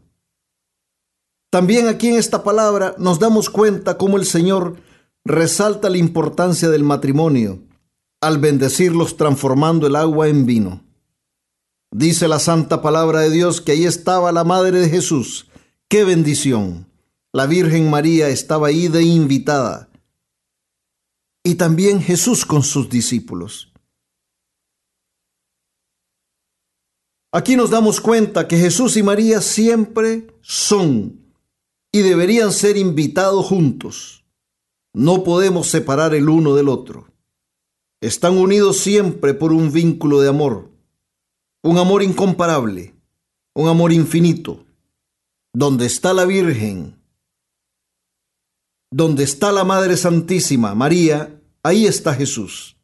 [1.52, 4.78] También aquí en esta palabra nos damos cuenta cómo el Señor
[5.26, 7.60] resalta la importancia del matrimonio
[8.22, 10.86] al bendecirlos transformando el agua en vino.
[11.92, 15.50] Dice la santa palabra de Dios que ahí estaba la madre de Jesús.
[15.90, 16.95] ¡Qué bendición!
[17.36, 19.90] La Virgen María estaba ahí de invitada.
[21.44, 23.74] Y también Jesús con sus discípulos.
[27.34, 31.26] Aquí nos damos cuenta que Jesús y María siempre son
[31.92, 34.24] y deberían ser invitados juntos.
[34.94, 37.10] No podemos separar el uno del otro.
[38.00, 40.72] Están unidos siempre por un vínculo de amor,
[41.64, 42.96] un amor incomparable,
[43.54, 44.64] un amor infinito.
[45.54, 46.95] Donde está la Virgen,
[48.96, 52.78] donde está la Madre Santísima, María, ahí está Jesús.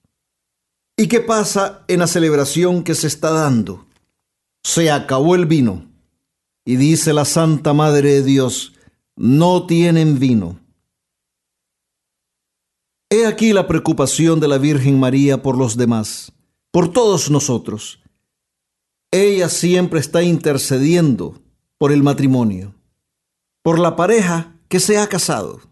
[0.97, 3.86] ¿Y qué pasa en la celebración que se está dando?
[4.62, 5.89] Se acabó el vino.
[6.66, 8.74] Y dice la Santa Madre de Dios,
[9.16, 10.59] no tienen vino.
[13.09, 16.34] He aquí la preocupación de la Virgen María por los demás,
[16.72, 18.01] por todos nosotros.
[19.12, 21.41] Ella siempre está intercediendo
[21.78, 22.76] por el matrimonio,
[23.64, 25.71] por la pareja que se ha casado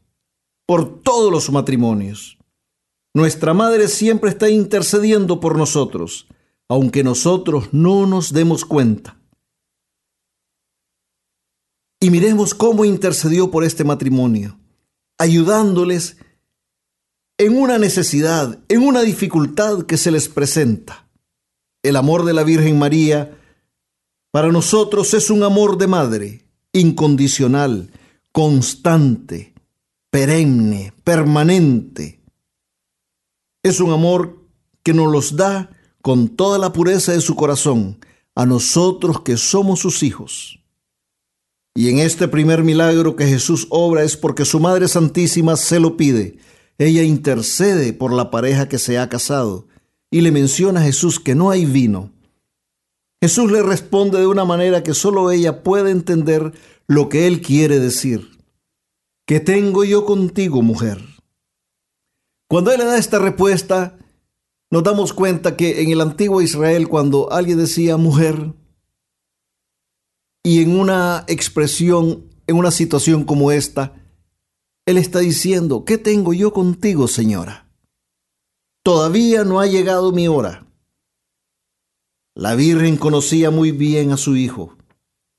[0.69, 2.37] por todos los matrimonios.
[3.15, 6.27] Nuestra Madre siempre está intercediendo por nosotros,
[6.67, 9.19] aunque nosotros no nos demos cuenta.
[11.99, 14.59] Y miremos cómo intercedió por este matrimonio,
[15.17, 16.17] ayudándoles
[17.39, 21.09] en una necesidad, en una dificultad que se les presenta.
[21.81, 23.35] El amor de la Virgen María
[24.29, 27.89] para nosotros es un amor de madre, incondicional,
[28.31, 29.55] constante,
[30.09, 32.21] perenne, permanente.
[33.63, 34.45] Es un amor
[34.83, 35.69] que nos los da
[36.01, 37.99] con toda la pureza de su corazón
[38.35, 40.63] a nosotros que somos sus hijos.
[41.75, 45.97] Y en este primer milagro que Jesús obra es porque su Madre Santísima se lo
[45.97, 46.37] pide.
[46.77, 49.67] Ella intercede por la pareja que se ha casado
[50.09, 52.11] y le menciona a Jesús que no hay vino.
[53.21, 56.53] Jesús le responde de una manera que solo ella puede entender
[56.87, 58.38] lo que él quiere decir.
[59.29, 61.05] ¿Qué tengo yo contigo, mujer?
[62.49, 63.95] Cuando él le da esta respuesta,
[64.71, 68.55] nos damos cuenta que en el antiguo Israel, cuando alguien decía mujer,
[70.43, 73.93] y en una expresión, en una situación como esta,
[74.87, 77.71] él está diciendo, ¿qué tengo yo contigo, señora?
[78.81, 80.65] Todavía no ha llegado mi hora.
[82.33, 84.75] La Virgen conocía muy bien a su hijo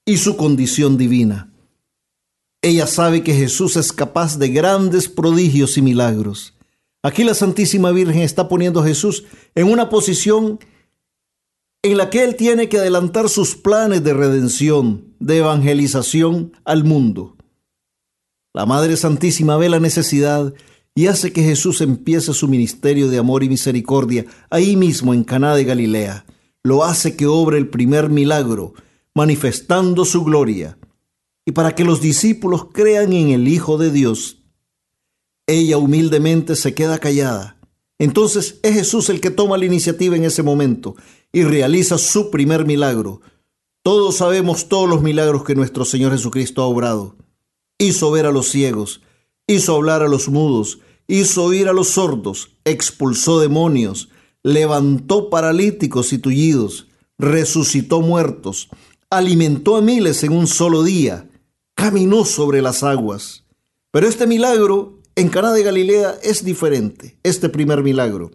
[0.05, 1.50] y su condición divina.
[2.63, 6.55] Ella sabe que Jesús es capaz de grandes prodigios y milagros.
[7.03, 10.59] Aquí la Santísima Virgen está poniendo a Jesús en una posición
[11.83, 17.37] en la que Él tiene que adelantar sus planes de redención, de evangelización al mundo.
[18.53, 20.53] La Madre Santísima ve la necesidad
[20.95, 25.55] y hace que Jesús empiece su ministerio de amor y misericordia ahí mismo en Caná
[25.55, 26.27] de Galilea.
[26.63, 28.75] Lo hace que obre el primer milagro,
[29.15, 30.77] manifestando su gloria,
[31.51, 34.37] y para que los discípulos crean en el Hijo de Dios
[35.51, 37.57] ella humildemente se queda callada.
[37.99, 40.95] Entonces es Jesús el que toma la iniciativa en ese momento
[41.33, 43.21] y realiza su primer milagro.
[43.83, 47.17] Todos sabemos todos los milagros que nuestro Señor Jesucristo ha obrado.
[47.79, 49.01] Hizo ver a los ciegos,
[49.49, 50.79] hizo hablar a los mudos,
[51.09, 54.09] hizo oír a los sordos, expulsó demonios,
[54.45, 56.87] levantó paralíticos y tullidos,
[57.19, 58.69] resucitó muertos,
[59.11, 61.30] alimentó a miles en un solo día,
[61.81, 63.47] caminó sobre las aguas.
[63.91, 68.33] Pero este milagro en Caná de Galilea es diferente, este primer milagro.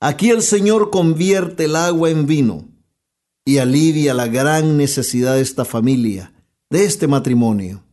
[0.00, 2.66] Aquí el Señor convierte el agua en vino
[3.44, 6.32] y alivia la gran necesidad de esta familia,
[6.70, 7.84] de este matrimonio.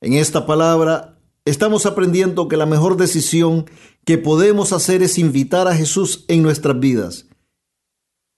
[0.00, 3.66] En esta palabra estamos aprendiendo que la mejor decisión
[4.06, 7.26] que podemos hacer es invitar a Jesús en nuestras vidas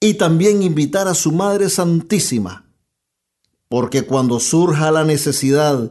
[0.00, 2.66] y también invitar a su Madre Santísima,
[3.68, 5.90] porque cuando surja la necesidad,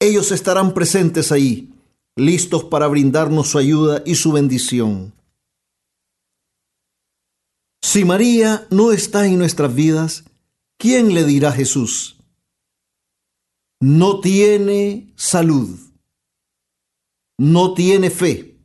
[0.00, 1.72] ellos estarán presentes ahí
[2.16, 5.12] listos para brindarnos su ayuda y su bendición.
[7.82, 10.24] Si María no está en nuestras vidas,
[10.78, 12.16] ¿quién le dirá Jesús?
[13.80, 15.78] No tiene salud,
[17.38, 18.56] no tiene fe,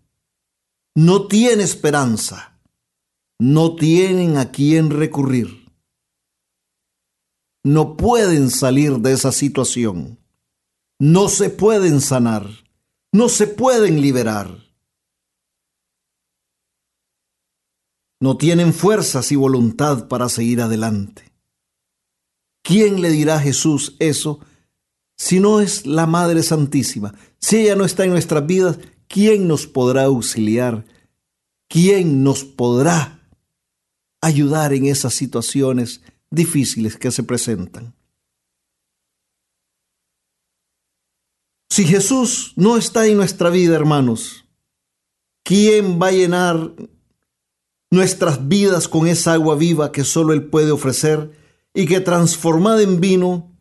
[0.95, 2.57] no tiene esperanza,
[3.39, 5.60] no tienen a quién recurrir.
[7.63, 10.17] No pueden salir de esa situación,
[10.99, 12.47] no se pueden sanar
[13.13, 14.57] no se pueden liberar.
[18.21, 21.23] No tienen fuerzas y voluntad para seguir adelante.
[22.63, 24.39] ¿Quién le dirá a Jesús eso
[25.17, 27.13] si no es la Madre Santísima?
[27.39, 30.85] Si ella no está en nuestras vidas, ¿quién nos podrá auxiliar?
[31.67, 33.27] ¿Quién nos podrá
[34.21, 36.01] ayudar en esas situaciones
[36.31, 37.93] difíciles que se presentan?
[41.71, 44.45] Si Jesús no está en nuestra vida, hermanos,
[45.43, 46.75] ¿quién va a llenar
[47.89, 51.31] nuestras vidas con esa agua viva que solo Él puede ofrecer
[51.73, 53.57] y que transformada en vino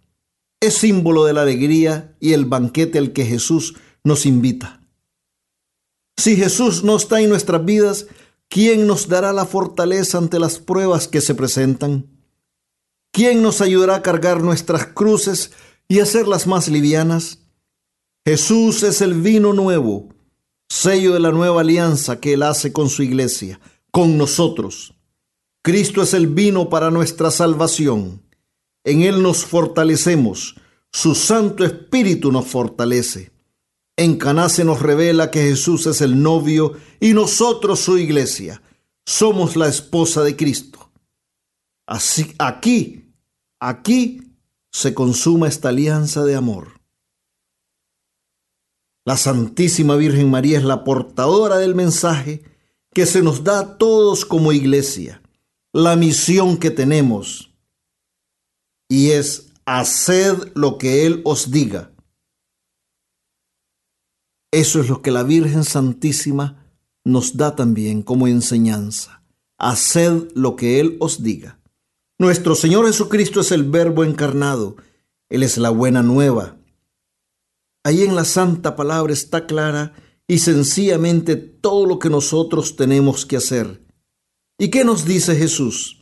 [0.60, 4.80] es símbolo de la alegría y el banquete al que Jesús nos invita?
[6.16, 8.06] Si Jesús no está en nuestras vidas,
[8.48, 12.19] ¿quién nos dará la fortaleza ante las pruebas que se presentan?
[13.12, 15.52] ¿Quién nos ayudará a cargar nuestras cruces
[15.88, 17.40] y hacerlas más livianas?
[18.24, 20.08] Jesús es el vino nuevo,
[20.68, 23.58] sello de la nueva alianza que Él hace con su iglesia,
[23.90, 24.94] con nosotros.
[25.62, 28.22] Cristo es el vino para nuestra salvación.
[28.84, 30.54] En Él nos fortalecemos,
[30.92, 33.32] su Santo Espíritu nos fortalece.
[33.96, 38.62] En Caná se nos revela que Jesús es el novio y nosotros su iglesia.
[39.04, 40.69] Somos la esposa de Cristo.
[41.90, 43.12] Así, aquí,
[43.58, 44.20] aquí
[44.70, 46.80] se consuma esta alianza de amor.
[49.04, 52.44] La Santísima Virgen María es la portadora del mensaje
[52.94, 55.20] que se nos da a todos como iglesia,
[55.72, 57.52] la misión que tenemos,
[58.88, 61.92] y es haced lo que Él os diga.
[64.52, 66.72] Eso es lo que la Virgen Santísima
[67.04, 69.24] nos da también como enseñanza.
[69.58, 71.59] Haced lo que Él os diga.
[72.20, 74.76] Nuestro Señor Jesucristo es el Verbo encarnado.
[75.28, 76.60] Él es la buena nueva
[77.82, 79.94] Ahí en la santa palabra está clara
[80.26, 83.82] y sencillamente todo lo que nosotros tenemos que hacer.
[84.58, 85.98] ¿Y qué nos dice Jesús?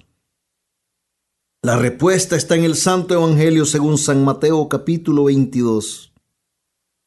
[1.63, 6.13] La respuesta está en el Santo Evangelio según San Mateo capítulo 22,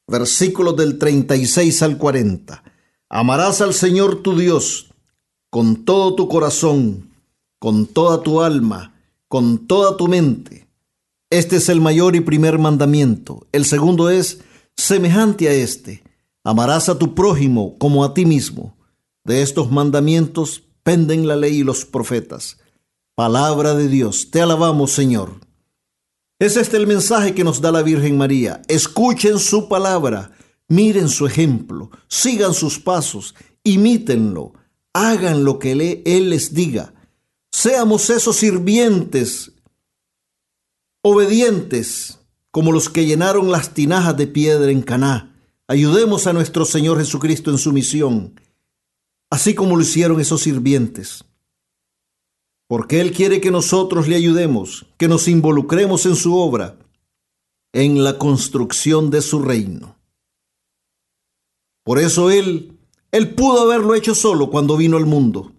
[0.07, 2.64] versículos del 36 al 40.
[3.09, 4.93] Amarás al Señor tu Dios
[5.49, 7.12] con todo tu corazón,
[7.59, 8.95] con toda tu alma,
[9.32, 10.67] con toda tu mente.
[11.29, 13.47] Este es el mayor y primer mandamiento.
[13.53, 14.41] El segundo es
[14.75, 16.03] semejante a este.
[16.43, 18.75] Amarás a tu prójimo como a ti mismo.
[19.23, 22.57] De estos mandamientos penden la ley y los profetas.
[23.15, 25.39] Palabra de Dios, te alabamos Señor.
[26.38, 28.61] Es este el mensaje que nos da la Virgen María.
[28.67, 30.32] Escuchen su palabra,
[30.67, 34.51] miren su ejemplo, sigan sus pasos, imítenlo,
[34.91, 36.93] hagan lo que Él les diga.
[37.52, 39.52] Seamos esos sirvientes
[41.04, 42.20] obedientes
[42.52, 45.36] como los que llenaron las tinajas de piedra en Caná.
[45.68, 48.39] Ayudemos a nuestro Señor Jesucristo en su misión,
[49.30, 51.26] así como lo hicieron esos sirvientes
[52.72, 56.78] porque Él quiere que nosotros le ayudemos, que nos involucremos en su obra,
[57.74, 59.97] en la construcción de su reino.
[61.84, 62.80] Por eso Él,
[63.12, 65.52] Él pudo haberlo hecho solo cuando vino al mundo,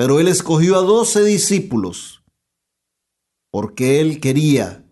[0.00, 2.22] pero Él escogió a doce discípulos,
[3.50, 4.82] porque Él quería,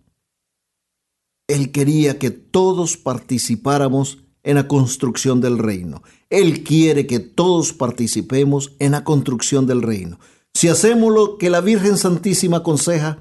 [1.47, 6.03] Él quería que todos participáramos en la construcción del reino.
[6.29, 10.21] Él quiere que todos participemos en la construcción del reino.
[10.53, 13.19] Si hacemos lo que la Virgen Santísima aconseja,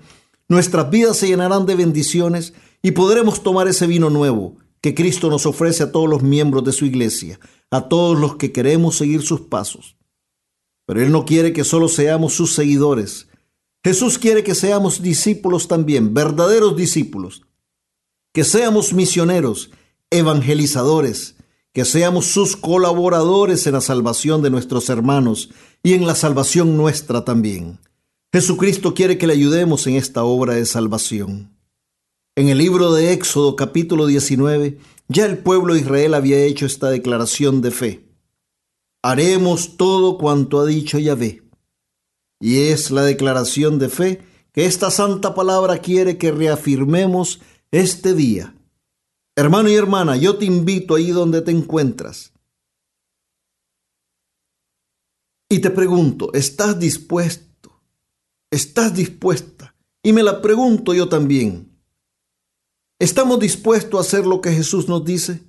[0.49, 5.45] nuestras vidas se llenarán de bendiciones y podremos tomar ese vino nuevo que Cristo nos
[5.45, 7.39] ofrece a todos los miembros de su iglesia,
[7.71, 9.96] a todos los que queremos seguir sus pasos.
[10.87, 13.27] Pero Él no quiere que solo seamos sus seguidores.
[13.83, 17.43] Jesús quiere que seamos discípulos también, verdaderos discípulos,
[18.33, 19.69] que seamos misioneros,
[20.09, 21.35] evangelizadores,
[21.73, 25.49] que seamos sus colaboradores en la salvación de nuestros hermanos
[25.83, 27.79] y en la salvación nuestra también.
[28.33, 31.51] Jesucristo quiere que le ayudemos en esta obra de salvación.
[32.35, 34.77] En el libro de Éxodo capítulo 19,
[35.09, 38.06] ya el pueblo de Israel había hecho esta declaración de fe.
[39.07, 41.43] Haremos todo cuanto ha dicho Yahvé.
[42.39, 47.39] Y es la declaración de fe que esta santa palabra quiere que reafirmemos
[47.71, 48.53] este día
[49.37, 52.33] Hermano y hermana, yo te invito ahí donde te encuentras.
[55.47, 57.83] Y te pregunto, ¿estás dispuesto?
[58.49, 59.75] ¿Estás dispuesta?
[60.01, 61.71] Y me la pregunto yo también.
[62.97, 65.43] ¿Estamos dispuestos a hacer lo que Jesús nos dice?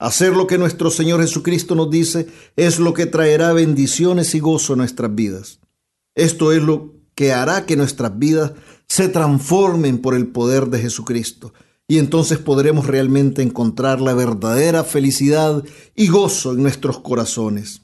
[0.00, 2.26] Hacer lo que nuestro Señor Jesucristo nos dice
[2.56, 5.60] es lo que traerá bendiciones y gozo a nuestras vidas.
[6.14, 8.52] Esto es lo que hará que nuestras vidas
[8.88, 11.52] se transformen por el poder de Jesucristo
[11.86, 15.62] y entonces podremos realmente encontrar la verdadera felicidad
[15.94, 17.82] y gozo en nuestros corazones.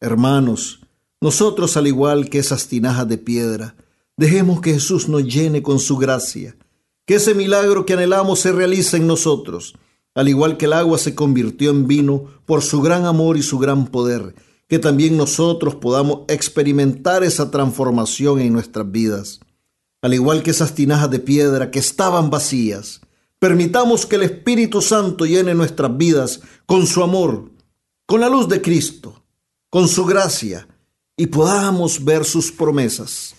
[0.00, 0.80] Hermanos,
[1.18, 3.74] nosotros al igual que esas tinajas de piedra,
[4.18, 6.56] dejemos que Jesús nos llene con su gracia,
[7.06, 9.74] que ese milagro que anhelamos se realice en nosotros,
[10.18, 13.58] al igual que el agua se convirtió en vino por su gran amor y su
[13.58, 14.34] gran poder,
[14.66, 19.38] que también nosotros podamos experimentar esa transformación en nuestras vidas,
[20.02, 23.00] al igual que esas tinajas de piedra que estaban vacías,
[23.38, 27.52] Permitamos que el Espíritu Santo llene nuestras vidas con su amor,
[28.04, 29.22] con la luz de Cristo,
[29.70, 30.66] con su gracia,
[31.16, 33.36] y podamos ver sus promesas.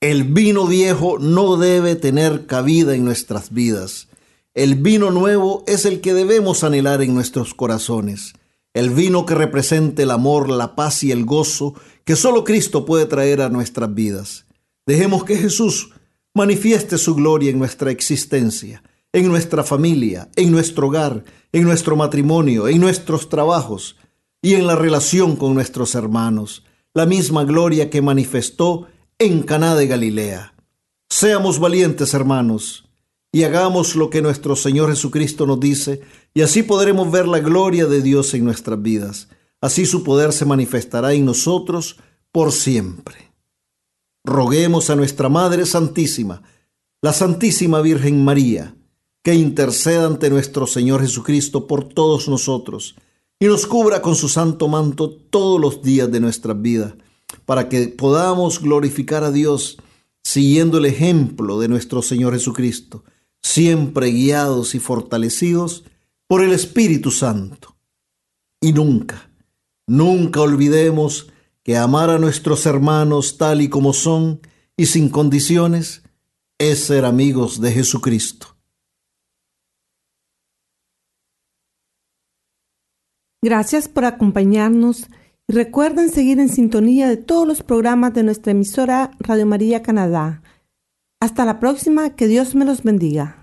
[0.00, 4.08] El vino viejo no debe tener cabida en nuestras vidas.
[4.58, 8.32] El vino nuevo es el que debemos anhelar en nuestros corazones.
[8.74, 13.06] El vino que represente el amor, la paz y el gozo que solo Cristo puede
[13.06, 14.46] traer a nuestras vidas.
[14.84, 15.90] Dejemos que Jesús
[16.34, 18.82] manifieste su gloria en nuestra existencia,
[19.12, 23.94] en nuestra familia, en nuestro hogar, en nuestro matrimonio, en nuestros trabajos
[24.42, 28.88] y en la relación con nuestros hermanos, la misma gloria que manifestó
[29.20, 30.52] en Caná de Galilea.
[31.08, 32.87] Seamos valientes, hermanos,
[33.32, 36.00] y hagamos lo que nuestro Señor Jesucristo nos dice,
[36.34, 39.28] y así podremos ver la gloria de Dios en nuestras vidas.
[39.60, 41.96] Así su poder se manifestará en nosotros
[42.32, 43.28] por siempre
[44.28, 46.42] roguemos a nuestra Madre Santísima,
[47.00, 48.74] la Santísima Virgen María,
[49.22, 52.94] que interceda ante nuestro Señor Jesucristo por todos nosotros
[53.40, 56.96] y nos cubra con su santo manto todos los días de nuestra vida,
[57.46, 59.78] para que podamos glorificar a Dios
[60.22, 63.04] siguiendo el ejemplo de nuestro Señor Jesucristo,
[63.42, 65.84] siempre guiados y fortalecidos
[66.26, 67.76] por el Espíritu Santo.
[68.60, 69.30] Y nunca,
[69.86, 71.32] nunca olvidemos
[71.62, 74.40] que amar a nuestros hermanos tal y como son
[74.76, 76.02] y sin condiciones
[76.58, 78.58] es ser amigos de Jesucristo.
[83.40, 85.06] Gracias por acompañarnos
[85.46, 90.42] y recuerden seguir en sintonía de todos los programas de nuestra emisora Radio María Canadá.
[91.20, 93.38] Hasta la próxima, que Dios me los bendiga.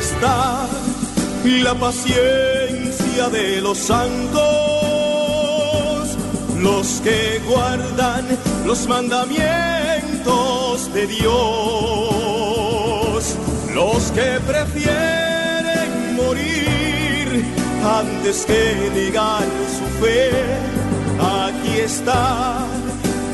[0.00, 0.66] está
[1.44, 4.40] la paciencia de los santos,
[6.58, 8.26] los que guardan
[8.64, 9.79] los mandamientos
[10.24, 11.24] de Dios,
[13.74, 17.44] los que prefieren morir
[17.82, 20.30] antes que negar su fe.
[21.18, 22.66] Aquí está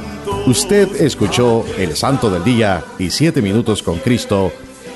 [0.47, 4.51] Usted escuchó El Santo del Día y Siete Minutos con Cristo,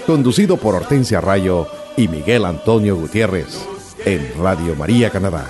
[0.06, 3.66] conducido por Hortensia Rayo y Miguel Antonio Gutiérrez,
[4.04, 5.50] en Radio María Canadá,